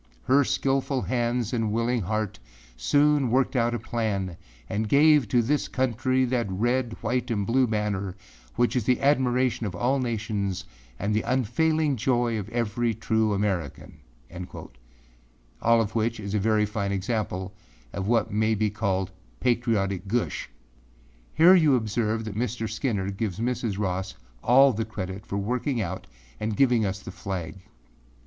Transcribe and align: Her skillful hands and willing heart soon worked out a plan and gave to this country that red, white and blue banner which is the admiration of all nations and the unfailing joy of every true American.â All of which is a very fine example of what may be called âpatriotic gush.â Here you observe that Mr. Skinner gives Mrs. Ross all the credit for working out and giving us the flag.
Her 0.23 0.43
skillful 0.43 1.03
hands 1.03 1.53
and 1.53 1.71
willing 1.71 2.01
heart 2.01 2.39
soon 2.75 3.29
worked 3.29 3.55
out 3.55 3.75
a 3.75 3.77
plan 3.77 4.35
and 4.67 4.89
gave 4.89 5.27
to 5.27 5.43
this 5.43 5.67
country 5.67 6.25
that 6.25 6.49
red, 6.51 6.93
white 7.01 7.29
and 7.29 7.45
blue 7.45 7.67
banner 7.67 8.15
which 8.55 8.75
is 8.75 8.85
the 8.85 8.99
admiration 8.99 9.67
of 9.67 9.75
all 9.75 9.99
nations 9.99 10.65
and 10.97 11.13
the 11.13 11.21
unfailing 11.21 11.97
joy 11.97 12.39
of 12.39 12.49
every 12.49 12.95
true 12.95 13.31
American.â 13.35 14.69
All 15.61 15.79
of 15.79 15.93
which 15.93 16.19
is 16.19 16.33
a 16.33 16.39
very 16.39 16.65
fine 16.65 16.91
example 16.91 17.53
of 17.93 18.07
what 18.07 18.33
may 18.33 18.55
be 18.55 18.71
called 18.71 19.11
âpatriotic 19.43 20.07
gush.â 20.07 20.47
Here 21.35 21.53
you 21.53 21.75
observe 21.75 22.25
that 22.25 22.33
Mr. 22.33 22.67
Skinner 22.67 23.11
gives 23.11 23.39
Mrs. 23.39 23.77
Ross 23.77 24.15
all 24.43 24.73
the 24.73 24.83
credit 24.83 25.27
for 25.27 25.37
working 25.37 25.79
out 25.79 26.07
and 26.39 26.57
giving 26.57 26.87
us 26.87 26.99
the 27.01 27.11
flag. 27.11 27.57